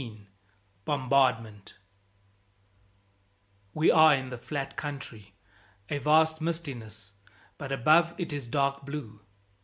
[0.01, 0.21] XIX
[0.83, 1.75] Bombardment
[3.75, 5.35] WE are in the flat country,
[5.89, 7.11] a vast mistiness,
[7.59, 9.19] but above it is dark blue.